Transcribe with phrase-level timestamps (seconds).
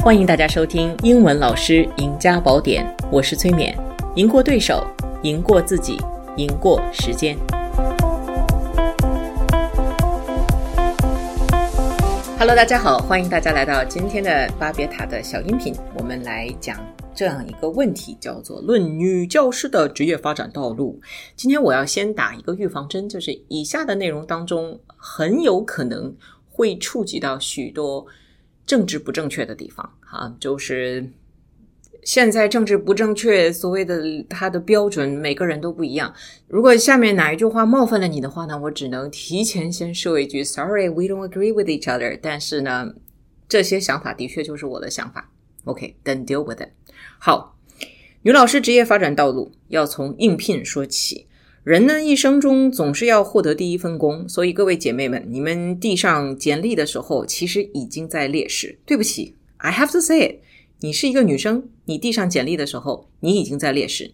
[0.00, 3.74] 欢迎大家收听英文老师赢家宝典，我是崔勉，
[4.14, 4.86] 赢过对手，
[5.22, 5.98] 赢过自己，
[6.36, 7.36] 赢过时间。
[12.38, 16.78] Hello，大家好，欢迎大家来到今天的巴别塔的小音频，我们来讲
[17.12, 21.00] 这样一个问题，叫做《论女教师的职业发展道路》。
[21.36, 26.14] 今天我要先打一个预防针，就是以下的内容当中很有可能
[26.48, 28.06] 会触及到许多。
[28.68, 31.10] 政治不正确的地方啊，就是
[32.02, 36.14] 现在政治不正确，所谓的它的标准，每个人都不一样。
[36.48, 42.18] 如果下面哪一句话冒犯了你的话呢，我只能提前先说一句，Sorry，we don't agree with each other。
[42.20, 42.92] 但是呢，
[43.48, 45.30] 这些想法的确就是我的想法。
[45.64, 46.68] OK，then deal with it。
[47.18, 47.56] 好，
[48.20, 51.27] 女老师职业发展道路要从应聘说起。
[51.68, 58.78] 人呢一生中总是要获得第一份工，所以各位姐妹们，你们递上简历的时候，其实已经在劣势。
[58.86, 60.36] 对不起，I have to say it，
[60.80, 64.10] 你是一个女生，你递上简历的时候，你已经在劣势，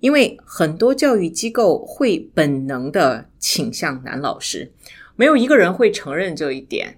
[0.00, 4.72] 因为很多教育机构会本能的倾向男老师，
[5.14, 6.96] 没有一个人会承认这一点，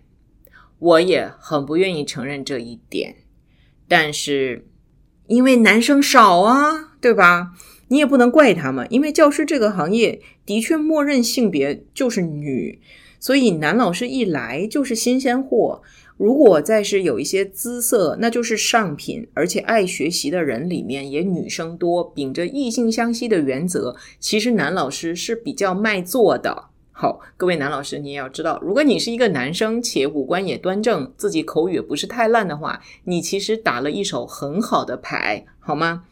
[0.78, 3.16] 我也很不愿意承认这一点，
[3.88, 4.68] 但是
[5.26, 7.54] 因为男生少啊，对吧？
[7.88, 12.80] 你也不能怪他们，因为教师这个行业的确默认性别就是女，
[13.20, 15.82] 所以男老师一来就是新鲜货。
[16.16, 26.70] 如果再是有一些姿色，那就是上品，而且爱学习的人里面也女生多，秉着异性相吸的原则，其实男老师是比较卖座的。
[26.90, 36.04] 好，各位男老师，你也要知道，如果你是一个男生，且五官也端正，自己口语也不是太烂的话，你其实打了一手很好的牌，好吗？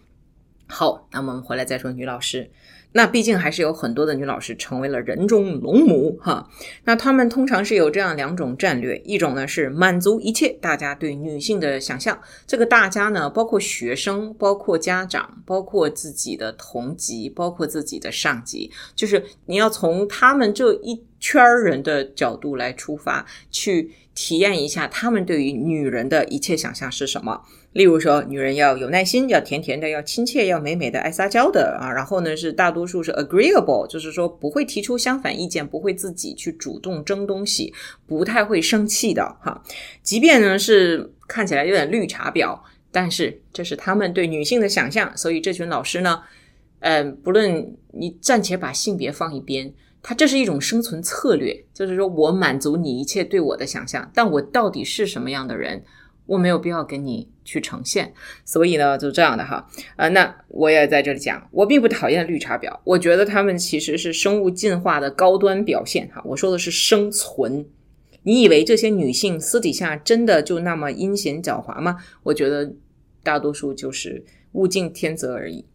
[0.67, 2.51] 好，那我们回来再说女老师。
[2.97, 6.49] 那毕竟还是有很多的女老师成为了人中龙母哈。
[6.85, 12.17] 那她们通常是有这样两种战略，一种呢是满足一切大家对女性的想象。
[12.47, 27.41] 这个大家呢，包括学生，包括家长，包括自己的同级，包括自己的上级，就是你要从他们这一圈儿人的角度来出发，去体验一下他们对于女人的一切想象是什么。
[27.73, 31.91] 例如说，女人要有耐心，要甜甜的，要亲切，要美美的，爱撒娇的啊。
[31.91, 37.73] 然后呢，是大多数是 agreeable，就是说不会提出相反意见，不会自己去主动争东西，
[38.07, 39.63] 不太会生气的哈。
[40.03, 42.61] 即便呢是看起来有点绿茶婊，
[42.93, 45.17] 但是这是他们对女性的想象。
[45.17, 46.21] 所以这群老师呢，
[46.81, 49.73] 嗯，不论你暂且把性别放一边，
[50.07, 55.83] 它这是一种生存策略，就是说我满足你一切对我的想象，但我到底是什么样的人？
[56.27, 58.13] 我没有必要跟你去呈现，
[58.45, 59.67] 所以呢，就这样的哈，
[59.97, 66.23] 呃，那我也在这里讲，我并不讨厌绿茶婊，我觉得他们其实是生物进化的高端表现哈。
[66.25, 67.67] 我说的是生存，
[68.23, 71.97] 你以为这些女性私底下真的就那么阴险狡猾吗？
[72.23, 72.75] 我觉得
[73.23, 75.67] 大多数就是物竞天择而已。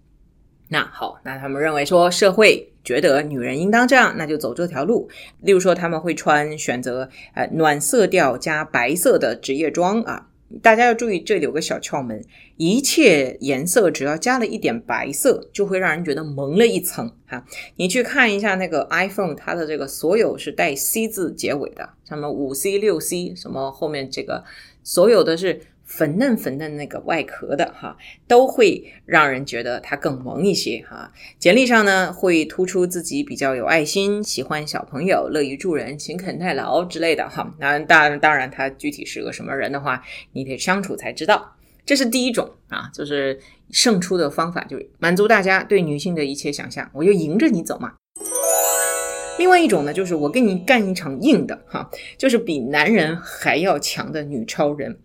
[0.70, 5.08] 那好，那他们认为说社会觉得女人应当这样，那就走这条路。
[5.42, 10.26] 例如说，他们会穿选择呃暖色调加白色的职业装啊。
[10.64, 12.26] 大家要注意，这里有个小窍门：
[12.58, 17.46] 一切颜色只要加了一点白色，就会让人觉得蒙了一层哈。
[17.76, 24.44] 你去看一下那个 iPhone，它的这个所有是带 C 字结尾的，什么五 C、六 C，什么后面这个
[24.84, 25.62] 所有的是。
[25.90, 31.12] 粉嫩粉嫩那个外壳的哈，都会让人觉得它更萌一些哈。
[31.40, 37.56] 简历上呢，会突出自己比较有爱心，喜欢小朋友，乐于助人，勤恳耐劳之类的哈。
[37.60, 41.56] 那当当然，他具体是个什么人的话，你得相处才知道。
[41.86, 43.40] 这是第一种啊，就是
[43.72, 47.94] 胜出的方法，就是满足大家对女性的一切想象，我就迎着你走嘛。
[49.40, 55.00] 另外一种呢，就是我跟你干一场硬的哈，就是比男人还要强的女超人。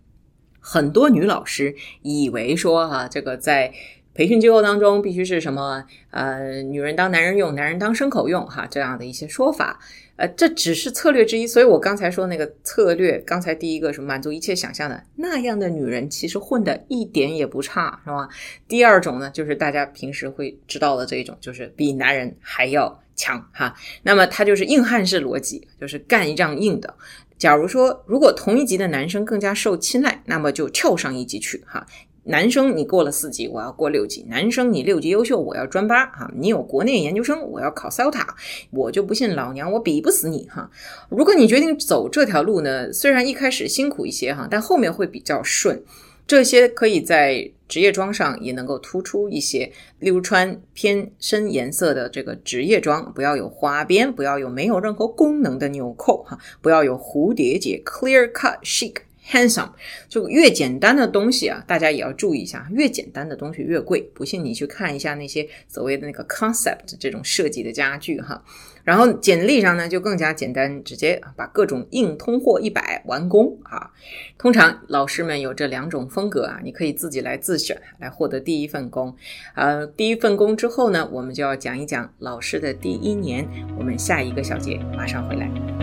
[0.66, 3.70] 很多女老师以为说哈，这个在
[4.14, 9.78] 培训机构当中必须是什么呃，女人当男人用，男人当牲口用哈，这样的一些说法，
[10.16, 11.46] 呃，这只是策略之一。
[11.46, 18.26] 所以我刚才说那个策略，刚才第一个是满足一切想象的那样的女人，其实混的一点也不差，是吧？
[18.66, 23.74] 第二种呢，就是大家平时会知道的这一种，就是比男人还要强哈。
[24.04, 26.94] 那么它就是硬汉式逻辑，就是干一仗硬的。
[27.36, 31.86] 假如说，如果同一级的男生更加受青睐，那么就跳上一级去哈。
[32.26, 36.30] 男生你过了四级，我要过六级；男生你六级优秀，我要专八哈。
[36.34, 38.26] 你有国内研究生，我要考 CELTA，
[38.70, 40.70] 我就不信老娘我比不死你哈。
[41.10, 45.82] 如果你决定走这条路呢，虽然一开始辛苦一些哈，但后面会比较顺。
[46.26, 58.96] 这些可以在职业装上也能够突出一些，例如穿偏深颜色的这个职业装，不要有花边，不要有没有任何功能的纽扣哈，不要有蝴蝶结，clear cut chic
[59.30, 59.70] handsome，
[60.08, 64.00] 就越简单的东西啊，大家也要注意一下，越简单的东西越贵。
[64.14, 68.42] 不信你去看一下那些所谓的那个 concept 这种设计的家具哈。
[68.84, 73.90] 然后简历上呢就更加简单，直接把各种硬通货一百完工啊。
[74.36, 79.16] 通常老师们有这两种风格啊，你可以自己来自选来获得第一份工。
[79.54, 83.48] 呃，第一份工之后呢，我们就要讲一讲老师的第一年。
[83.78, 85.73] 我们下一个小节马上回来。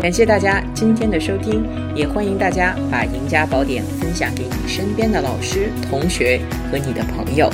[0.00, 1.62] 感谢大家今天的收听，
[1.94, 6.40] 也欢迎大家把《赢家宝典》分享给你身边的老师、同学
[6.72, 7.50] 和你的朋友。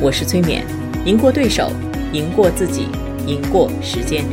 [0.00, 0.62] 我是崔勉，
[1.04, 1.70] 赢过对手，
[2.14, 2.88] 赢过自己，
[3.26, 4.24] 赢过时间。